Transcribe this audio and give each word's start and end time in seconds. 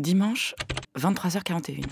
Dimanche, 0.00 0.54
23h41. 0.96 1.84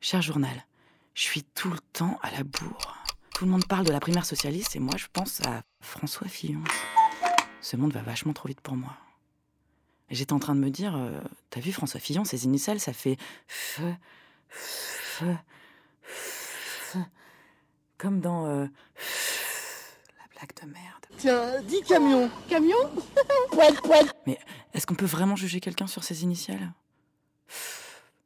Cher 0.00 0.22
journal, 0.22 0.64
je 1.12 1.20
suis 1.20 1.42
tout 1.42 1.68
le 1.68 1.78
temps 1.92 2.18
à 2.22 2.30
la 2.30 2.42
bourre. 2.42 3.04
Tout 3.34 3.44
le 3.44 3.50
monde 3.50 3.66
parle 3.66 3.84
de 3.84 3.92
la 3.92 4.00
primaire 4.00 4.24
socialiste 4.24 4.76
et 4.76 4.78
moi 4.78 4.94
je 4.96 5.08
pense 5.12 5.42
à 5.42 5.60
François 5.82 6.26
Fillon. 6.26 6.64
Ce 7.60 7.76
monde 7.76 7.92
va 7.92 8.00
vachement 8.00 8.32
trop 8.32 8.48
vite 8.48 8.62
pour 8.62 8.76
moi. 8.76 8.96
J'étais 10.08 10.32
en 10.32 10.38
train 10.38 10.54
de 10.54 10.60
me 10.60 10.70
dire, 10.70 10.96
euh, 10.96 11.20
t'as 11.50 11.60
vu 11.60 11.70
François 11.70 12.00
Fillon, 12.00 12.24
ses 12.24 12.46
initiales, 12.46 12.80
ça 12.80 12.94
fait 12.94 13.18
F, 13.46 13.82
F, 14.48 15.22
F, 16.06 16.96
comme 17.98 18.20
dans 18.20 18.46
euh, 18.46 18.64
la 20.16 20.24
blague 20.34 20.52
de 20.62 20.66
merde. 20.66 21.06
Tiens, 21.18 21.60
dis 21.64 21.82
camion. 21.82 22.30
Camion? 22.48 22.90
Poil, 23.50 23.74
poil. 23.82 24.06
Mais 24.26 24.38
est-ce 24.72 24.86
qu'on 24.86 24.94
peut 24.94 25.04
vraiment 25.04 25.36
juger 25.36 25.60
quelqu'un 25.60 25.86
sur 25.86 26.04
ses 26.04 26.22
initiales? 26.22 26.72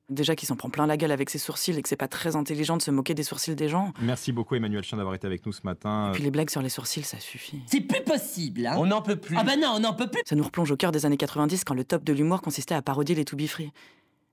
Déjà 0.08 0.36
qu'il 0.36 0.46
s'en 0.46 0.55
prend 0.55 0.70
plein 0.70 0.87
la 0.87 0.96
gueule 0.96 1.10
avec 1.10 1.30
ses 1.30 1.38
sourcils 1.38 1.77
et 1.77 1.82
que 1.82 1.88
c'est 1.88 1.96
pas 1.96 2.06
très 2.06 2.37
intelligent 2.37 2.77
de 2.77 2.82
se 2.82 2.92
moquer 2.92 3.14
des 3.14 3.24
sourcils 3.24 3.56
des 3.56 3.69
gens. 3.69 3.92
Merci 4.00 4.30
beaucoup 4.30 4.55
Emmanuel 4.55 4.84
Chien 4.84 4.98
d'avoir 4.98 5.16
été 5.16 5.27
avec 5.27 5.45
nous 5.45 5.52
ce 5.52 5.62
matin. 5.64 6.10
Et 6.10 6.12
puis 6.12 6.23
les 6.23 6.30
blagues 6.30 6.50
sur 6.50 6.62
les 6.62 6.69
sourcils, 6.69 7.02
ça 7.02 7.19
suffit. 7.19 7.60
C'est 7.66 7.80
plus 7.80 8.05
possible, 8.05 8.66
hein 8.69 8.77
On 8.78 8.86
n'en 8.86 9.02
peut 9.02 9.16
plus. 9.16 9.36
Ah 9.36 9.42
bah 9.42 9.56
non, 9.56 9.73
on 9.74 9.80
n'en 9.80 9.95
peut 9.95 10.06
plus 10.06 10.23
Ça 10.24 10.36
nous 10.36 10.45
replonge 10.45 10.70
au 10.70 10.77
cœur 10.77 10.92
des 10.92 11.06
années 11.06 11.16
90 11.16 11.64
quand 11.64 11.74
le 11.74 11.83
top 11.83 12.05
de 12.05 12.12
l'humour 12.12 12.41
consistait 12.41 12.77
à 12.77 12.83
parodier 12.83 13.16
les 13.16 13.24
To 13.24 13.36
Be 13.36 13.47
Free. 13.47 13.73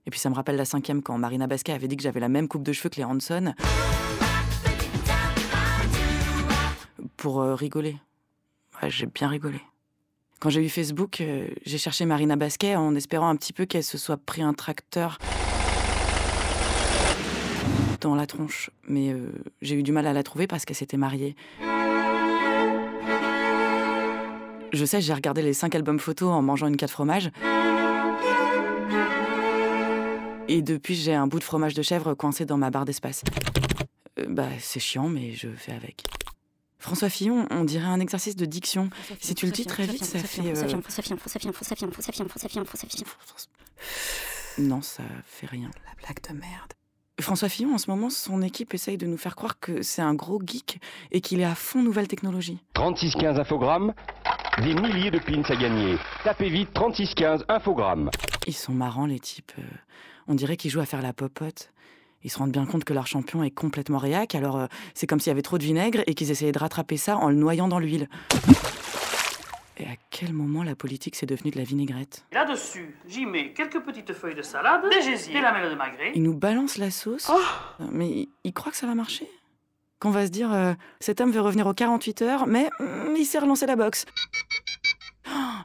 Et 0.06 0.12
puis 0.12 0.20
ça 0.20 0.30
me 0.30 0.36
rappelle 0.36 0.58
la 0.58 0.66
cinquième 0.66 1.02
quand 1.02 1.18
Marina 1.18 1.48
Basquet 1.48 1.72
avait 1.74 1.88
dit 1.88 1.98
que 1.98 2.04
j'avais 2.04 2.20
la 2.20 2.30
même 2.30 2.48
coupe 2.48 2.64
de 2.64 2.72
cheveux 2.72 2.90
que 2.90 2.98
les 2.98 3.04
Hanson. 3.04 3.56
Pour 7.18 7.42
euh, 7.42 7.56
rigoler. 7.56 7.98
Ouais, 8.82 8.92
j'ai 8.92 9.08
bien 9.08 9.28
rigolé. 9.28 9.60
Quand 10.44 10.50
j'ai 10.50 10.62
eu 10.62 10.68
Facebook, 10.68 11.22
euh, 11.22 11.48
j'ai 11.66 11.78
cherché 11.78 12.04
Marina 12.04 12.36
Basquet 12.36 12.76
en 12.76 12.96
espérant 12.96 13.30
un 13.30 13.38
petit 13.38 13.54
peu 13.54 13.64
qu'elle 13.64 13.82
se 13.82 13.98
soit 13.98 14.18
pris 14.18 14.42
un 14.42 14.54
tracteur 14.54 15.18
dans 18.02 18.14
la 18.14 18.28
tronche. 18.28 18.70
Mais 18.86 19.14
euh, 19.14 19.32
j'ai 19.62 19.76
eu 19.76 19.84
du 19.84 19.94
mal 19.94 20.06
à 20.06 20.12
la 20.12 20.22
trouver 20.22 20.46
parce 20.46 20.66
qu'elle 20.66 20.76
s'était 20.76 20.98
mariée. 20.98 21.38
Je 24.74 24.84
sais, 24.84 25.00
j'ai 25.00 25.14
regardé 25.14 25.42
les 25.42 25.54
cinq 25.54 25.76
albums 25.76 25.98
photos 25.98 26.32
en 26.32 26.42
mangeant 26.42 26.68
une 26.68 26.76
4 26.76 26.92
fromage. 26.92 27.32
Et 30.50 30.62
depuis, 30.62 30.96
j'ai 30.96 31.14
un 31.14 31.28
bout 31.28 31.40
de 31.40 31.46
fromage 31.46 31.74
de 31.74 31.82
chèvre 31.82 32.16
coincé 32.16 32.44
dans 32.46 32.58
ma 32.58 32.70
barre 32.70 32.84
d'espace. 32.84 33.24
Euh, 34.20 34.26
bah, 34.28 34.50
c'est 34.60 34.82
chiant, 34.82 35.08
mais 35.08 35.32
je 35.32 35.48
fais 35.56 35.72
avec. 35.72 36.04
François 36.84 37.10
Fillon, 37.10 37.48
on 37.50 37.64
dirait 37.64 37.86
un 37.88 38.02
exercice 38.02 38.36
de 38.36 38.44
diction. 38.46 38.90
Si 39.22 39.34
tu 39.36 39.46
le 39.46 39.54
dis 39.54 39.66
très 39.66 39.84
vite, 39.94 40.04
ça 40.04 40.20
fait. 40.28 40.42
euh, 40.66 40.68
Non, 44.58 44.82
ça 44.82 45.04
fait 45.26 45.48
rien. 45.48 45.72
La 45.86 45.94
blague 46.06 46.22
de 46.30 46.34
merde. 46.40 46.74
François 47.22 47.48
Fillon, 47.48 47.74
en 47.74 47.78
ce 47.78 47.90
moment, 47.90 48.10
son 48.10 48.42
équipe 48.42 48.74
essaye 48.74 48.98
de 48.98 49.06
nous 49.08 49.16
faire 49.18 49.38
croire 49.38 49.60
que 49.62 49.82
c'est 49.82 50.02
un 50.02 50.14
gros 50.14 50.42
geek 50.46 50.82
et 51.12 51.22
qu'il 51.22 51.40
est 51.40 51.46
à 51.46 51.56
fond 51.56 51.82
nouvelle 51.82 52.08
technologie. 52.10 52.60
3615 52.74 53.40
infogrammes, 53.40 53.94
des 54.62 54.74
milliers 54.74 55.10
de 55.12 55.20
pins 55.20 55.42
à 55.48 55.56
gagner. 55.56 55.96
Tapez 56.26 56.50
vite 56.50 56.74
3615 56.74 57.46
infogrammes. 57.48 58.10
Ils 58.46 58.54
sont 58.54 58.74
marrants, 58.74 59.06
les 59.06 59.20
types. 59.22 59.54
euh, 59.58 59.62
On 60.28 60.36
dirait 60.36 60.58
qu'ils 60.58 60.70
jouent 60.72 60.82
à 60.82 60.86
faire 60.86 61.02
la 61.02 61.14
popote. 61.14 61.72
Ils 62.24 62.30
se 62.30 62.38
rendent 62.38 62.52
bien 62.52 62.66
compte 62.66 62.84
que 62.86 62.94
leur 62.94 63.08
champion 63.08 63.44
est 63.44 63.52
complètement 63.52 63.98
réac, 63.98 64.36
alors 64.36 64.58
euh, 64.58 64.68
c'est 64.94 65.08
comme 65.08 65.20
s'il 65.20 65.30
y 65.30 65.32
avait 65.32 65.42
trop 65.42 65.58
de 65.58 65.64
vinaigre 65.64 66.02
et 66.08 66.14
qu'ils 66.14 66.32
essayaient 66.32 66.52
de 66.54 66.60
rattraper 66.60 66.98
ça 66.98 67.18
en 67.18 67.30
le 67.30 67.36
noyant 67.36 67.68
dans 67.68 67.80
l'huile. 67.80 68.08
Et 69.78 69.86
à 69.86 69.96
quel 70.12 70.32
moment 70.34 70.64
la 70.64 70.76
politique 70.76 71.16
c'est 71.16 71.26
devenu 71.26 71.52
de 71.52 71.58
la 71.58 71.64
vinaigrette? 71.64 72.26
Là-dessus, 72.32 72.96
j'y 73.08 73.26
mets 73.26 73.54
quelques 73.54 73.80
petites 73.82 74.14
feuilles 74.14 74.36
de 74.36 74.42
salade, 74.44 74.84
des 74.90 75.02
gésiers, 75.02 75.34
des 75.34 75.42
lamelles 75.42 75.70
de 75.72 75.76
magret. 75.76 76.12
Ils 76.16 76.22
nous 76.24 76.36
balancent 76.36 76.78
la 76.78 76.92
sauce, 76.92 77.30
Euh, 77.30 77.86
mais 77.92 78.08
ils- 78.10 78.30
ils 78.44 78.54
croient 78.54 78.72
que 78.72 78.78
ça 78.78 78.88
va 78.88 78.96
marcher? 78.96 79.28
Qu'on 80.00 80.12
va 80.12 80.26
se 80.26 80.32
dire, 80.32 80.54
euh, 80.54 80.74
cet 81.00 81.22
homme 81.22 81.32
veut 81.32 81.42
revenir 81.42 81.66
aux 81.66 81.74
48 81.74 82.22
heures, 82.22 82.46
mais 82.46 82.70
hum, 82.80 83.16
il 83.18 83.26
s'est 83.26 83.40
relancé 83.40 83.66
la 83.66 83.76
boxe. 83.76 84.06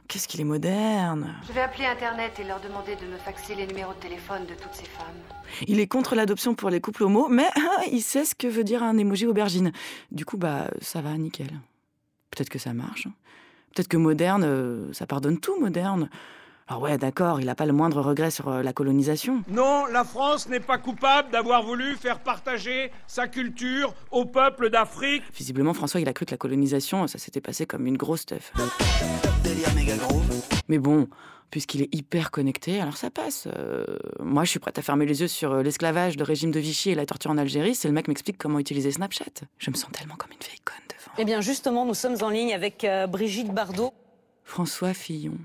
Qu'est-ce 0.09 0.27
qu'il 0.27 0.41
est 0.41 0.45
moderne 0.45 1.35
Je 1.47 1.53
vais 1.53 1.61
appeler 1.61 1.85
Internet 1.85 2.31
et 2.39 2.43
leur 2.43 2.59
demander 2.59 2.95
de 2.95 3.05
me 3.05 3.17
faxer 3.17 3.53
les 3.53 3.67
numéros 3.67 3.93
de 3.93 3.99
téléphone 3.99 4.43
de 4.47 4.55
toutes 4.55 4.73
ces 4.73 4.85
femmes. 4.85 5.05
Il 5.67 5.79
est 5.79 5.85
contre 5.85 6.15
l'adoption 6.15 6.55
pour 6.55 6.71
les 6.71 6.81
couples 6.81 7.03
homo, 7.03 7.27
mais 7.29 7.45
ah, 7.55 7.83
il 7.91 8.01
sait 8.01 8.25
ce 8.25 8.33
que 8.33 8.47
veut 8.47 8.63
dire 8.63 8.81
un 8.81 8.97
emoji 8.97 9.27
aubergine. 9.27 9.71
Du 10.11 10.25
coup, 10.25 10.37
bah, 10.37 10.71
ça 10.81 11.01
va, 11.01 11.15
nickel. 11.15 11.51
Peut-être 12.31 12.49
que 12.49 12.57
ça 12.57 12.73
marche. 12.73 13.05
hein. 13.05 13.13
Peut-être 13.75 13.87
que 13.87 13.97
moderne, 13.97 14.43
euh, 14.45 14.91
ça 14.93 15.05
pardonne 15.05 15.39
tout, 15.39 15.59
moderne. 15.59 16.09
Alors 16.69 16.83
ouais, 16.83 16.99
d'accord, 16.99 17.39
il 17.39 17.47
n'a 17.47 17.55
pas 17.55 17.65
le 17.65 17.73
moindre 17.73 17.99
regret 17.99 18.29
sur 18.29 18.47
euh, 18.47 18.61
la 18.61 18.73
colonisation. 18.73 19.43
Non, 19.47 19.87
la 19.87 20.03
France 20.03 20.47
n'est 20.47 20.59
pas 20.59 20.77
coupable 20.77 21.31
d'avoir 21.31 21.63
voulu 21.63 21.95
faire 21.95 22.19
partager 22.19 22.91
sa 23.07 23.27
culture 23.27 23.95
au 24.11 24.25
peuple 24.25 24.69
d'Afrique. 24.69 25.23
Visiblement, 25.35 25.73
François, 25.73 25.99
il 25.99 26.07
a 26.07 26.13
cru 26.13 26.27
que 26.27 26.31
la 26.31 26.37
colonisation, 26.37 27.07
ça 27.07 27.17
s'était 27.17 27.41
passé 27.41 27.65
comme 27.65 27.87
une 27.87 27.97
grosse 27.97 28.27
teuf. 28.27 28.53
Mais 30.67 30.77
bon, 30.77 31.07
puisqu'il 31.49 31.81
est 31.81 31.89
hyper 31.91 32.29
connecté, 32.29 32.79
alors 32.79 32.97
ça 32.97 33.09
passe. 33.09 33.47
Euh, 33.47 33.85
moi, 34.19 34.43
je 34.43 34.51
suis 34.51 34.59
prête 34.59 34.77
à 34.77 34.83
fermer 34.83 35.07
les 35.07 35.21
yeux 35.21 35.27
sur 35.27 35.53
euh, 35.53 35.63
l'esclavage, 35.63 36.17
le 36.17 36.23
régime 36.23 36.51
de 36.51 36.59
Vichy 36.59 36.91
et 36.91 36.95
la 36.95 37.07
torture 37.07 37.31
en 37.31 37.39
Algérie 37.39 37.73
si 37.73 37.87
le 37.87 37.93
mec 37.93 38.07
m'explique 38.07 38.37
comment 38.37 38.59
utiliser 38.59 38.91
Snapchat. 38.91 39.41
Je 39.57 39.71
me 39.71 39.75
sens 39.75 39.91
tellement 39.91 40.17
comme 40.17 40.31
une 40.33 40.45
vieille 40.45 40.61
conne 40.63 40.75
devant. 40.87 41.13
Eh 41.17 41.25
bien, 41.25 41.41
justement, 41.41 41.83
nous 41.83 41.95
sommes 41.95 42.17
en 42.21 42.29
ligne 42.29 42.53
avec 42.53 42.83
euh, 42.83 43.07
Brigitte 43.07 43.51
Bardot. 43.51 43.91
François 44.43 44.93
Fillon. 44.93 45.39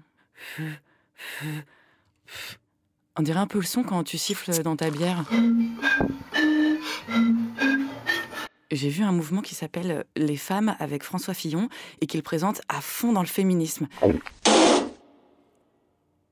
On 3.16 3.22
dirait 3.22 3.40
un 3.40 3.46
peu 3.46 3.58
le 3.58 3.64
son 3.64 3.82
quand 3.82 4.02
tu 4.02 4.18
siffles 4.18 4.62
dans 4.62 4.76
ta 4.76 4.90
bière. 4.90 5.24
J'ai 8.70 8.88
vu 8.88 9.04
un 9.04 9.12
mouvement 9.12 9.40
qui 9.40 9.54
s'appelle 9.54 10.04
Les 10.16 10.36
femmes 10.36 10.74
avec 10.80 11.04
François 11.04 11.34
Fillon 11.34 11.68
et 12.00 12.06
qu'il 12.06 12.22
présente 12.24 12.60
à 12.68 12.80
fond 12.80 13.12
dans 13.12 13.20
le 13.20 13.28
féminisme. 13.28 13.86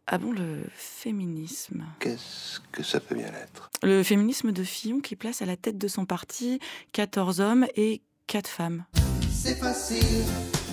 Ah 0.08 0.18
bon, 0.18 0.32
le 0.32 0.64
féminisme? 0.74 1.84
Qu'est-ce 2.00 2.58
que 2.72 2.82
ça 2.82 2.98
peut 2.98 3.14
bien 3.14 3.28
être? 3.28 3.70
Le 3.82 4.02
féminisme 4.02 4.50
de 4.50 4.64
Fillon 4.64 5.00
qui 5.00 5.14
place 5.14 5.40
à 5.40 5.46
la 5.46 5.56
tête 5.56 5.78
de 5.78 5.88
son 5.88 6.04
parti 6.04 6.58
14 6.92 7.40
hommes 7.40 7.66
et 7.76 8.02
4 8.26 8.48
femmes, 8.48 8.84
C'est 9.30 9.54
facile 9.54 10.24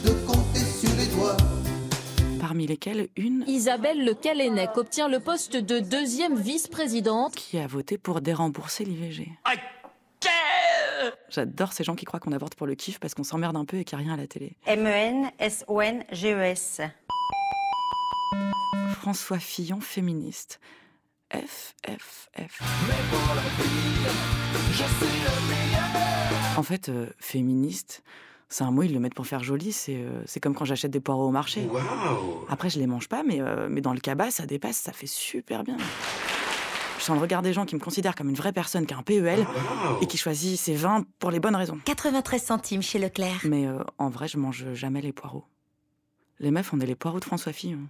de 0.04 0.12
compter 0.26 0.60
sur 0.60 0.94
les 0.96 1.06
doigts. 1.08 1.38
Parmi 2.50 2.66
lesquelles 2.66 3.10
une 3.16 3.44
Isabelle 3.46 4.04
Le 4.04 4.16
Callennec 4.16 4.76
obtient 4.76 5.08
le 5.08 5.20
poste 5.20 5.56
de 5.56 5.78
deuxième 5.78 6.36
vice-présidente. 6.36 7.36
qui 7.36 7.60
a 7.60 7.68
voté 7.68 8.00
pour 8.00 8.22
dérembourser 8.22 8.86
l'IVG. 8.86 9.30
J'adore 11.30 11.74
ces 11.74 11.84
gens 11.84 11.94
qui 11.94 12.06
croient 12.06 12.20
qu'on 12.20 12.32
avorte 12.32 12.56
pour 12.56 12.66
le 12.66 12.74
kiff 12.74 13.00
parce 13.00 13.14
qu'on 13.14 13.24
s'emmerde 13.24 13.56
un 13.56 13.66
peu 13.66 13.78
et 13.78 13.84
qu'il 13.84 14.00
n'y 14.00 14.04
a 14.04 14.08
rien 14.08 14.16
à 14.16 14.18
la 14.18 14.26
télé. 14.26 14.56
M-E-N-S-O-N-G-E-S. 14.66 15.62
François 18.96 19.38
Fillon, 19.38 19.80
féministe. 19.80 20.60
F, 21.32 21.76
F, 21.88 22.32
F. 22.36 22.64
En 26.58 26.64
fait, 26.64 26.90
euh, 26.90 27.12
féministe, 27.20 28.02
c'est 28.50 28.64
un 28.64 28.72
mot, 28.72 28.82
ils 28.82 28.94
le 28.94 29.00
mettent 29.00 29.14
pour 29.14 29.28
faire 29.28 29.44
joli. 29.44 29.72
C'est 29.72 29.98
euh, 29.98 30.24
c'est 30.26 30.40
comme 30.40 30.56
quand 30.56 30.66
j'achète 30.66 30.92
des 30.92 31.00
poireaux 31.00 31.28
au 31.28 31.32
marché. 31.32 31.68
Après, 32.50 32.70
je 32.70 32.80
les 32.80 32.88
mange 32.88 33.08
pas, 33.08 33.24
mais, 33.24 33.40
euh, 33.40 33.68
mais 33.70 33.82
dans 33.82 33.94
le 33.94 34.00
cabas, 34.00 34.32
ça 34.32 34.48
dépasse, 34.48 34.78
ça 34.78 34.92
fait 34.92 35.08
super 35.08 35.64
bien. 35.64 35.78
Je 36.98 37.04
sens 37.04 37.16
le 37.16 37.22
regard 37.22 37.44
des 37.44 37.54
gens 37.54 37.66
qui 37.66 37.76
me 37.76 37.80
considèrent 37.80 38.16
comme 38.16 38.30
une 38.30 38.36
vraie 38.36 38.52
personne 38.52 38.86
qui 38.86 38.94
a 38.94 38.98
un 38.98 39.04
PEL 39.04 39.46
et 40.02 40.06
qui 40.06 40.18
choisit 40.18 40.60
ses 40.60 40.74
vins 40.74 41.06
pour 41.20 41.32
les 41.32 41.40
bonnes 41.40 41.56
raisons. 41.56 41.80
93 41.86 42.44
centimes 42.44 42.82
chez 42.82 43.00
Leclerc. 43.00 43.42
Mais 43.44 43.68
euh, 43.68 43.80
en 44.00 44.10
vrai, 44.10 44.28
je 44.28 44.38
mange 44.38 44.74
jamais 44.74 45.02
les 45.02 45.14
poireaux. 45.14 45.46
Les 46.40 46.52
meufs, 46.52 46.74
on 46.74 46.80
est 46.80 46.86
les 46.86 46.96
poireaux 46.96 47.20
de 47.20 47.26
François 47.26 47.54
Fillon. 47.54 47.88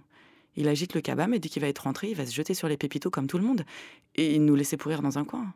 Il 0.56 0.68
agite 0.68 0.94
le 0.94 1.00
cabas, 1.00 1.26
mais 1.26 1.38
dès 1.38 1.48
qu'il 1.48 1.62
va 1.62 1.68
être 1.68 1.80
rentré, 1.80 2.10
il 2.10 2.16
va 2.16 2.26
se 2.26 2.34
jeter 2.34 2.54
sur 2.54 2.68
les 2.68 2.76
pépitos 2.76 3.10
comme 3.10 3.26
tout 3.26 3.38
le 3.38 3.44
monde 3.44 3.64
et 4.14 4.38
nous 4.38 4.54
laisser 4.54 4.76
pourrir 4.76 5.00
dans 5.00 5.18
un 5.18 5.24
coin. 5.24 5.54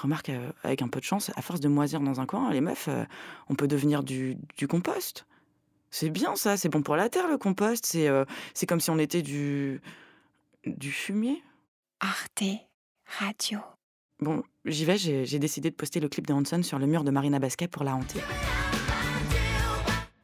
Remarque, 0.00 0.30
euh, 0.30 0.50
avec 0.62 0.80
un 0.80 0.88
peu 0.88 0.98
de 1.00 1.04
chance, 1.04 1.30
à 1.36 1.42
force 1.42 1.60
de 1.60 1.68
moisir 1.68 2.00
dans 2.00 2.20
un 2.20 2.26
coin, 2.26 2.50
les 2.50 2.62
meufs, 2.62 2.88
euh, 2.88 3.04
on 3.48 3.54
peut 3.54 3.68
devenir 3.68 4.02
du, 4.02 4.38
du 4.56 4.66
compost. 4.66 5.26
C'est 5.90 6.08
bien 6.08 6.36
ça, 6.36 6.56
c'est 6.56 6.68
bon 6.68 6.82
pour 6.82 6.96
la 6.96 7.10
terre 7.10 7.28
le 7.28 7.36
compost. 7.36 7.84
C'est 7.84 8.08
euh, 8.08 8.24
c'est 8.54 8.66
comme 8.66 8.80
si 8.80 8.90
on 8.90 8.98
était 8.98 9.22
du. 9.22 9.80
du 10.64 10.90
fumier. 10.90 11.42
Arte 11.98 12.44
Radio. 13.18 13.58
Bon, 14.20 14.42
j'y 14.64 14.84
vais, 14.84 14.96
j'ai 14.96 15.26
j'ai 15.26 15.38
décidé 15.38 15.70
de 15.70 15.74
poster 15.74 16.00
le 16.00 16.08
clip 16.08 16.26
de 16.26 16.32
Hanson 16.32 16.62
sur 16.62 16.78
le 16.78 16.86
mur 16.86 17.04
de 17.04 17.10
Marina 17.10 17.38
Basquet 17.38 17.68
pour 17.68 17.84
la 17.84 17.94
hanter. 17.94 18.20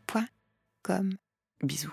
Point. 0.07 0.29
Comme. 0.83 1.17
Bisous. 1.63 1.93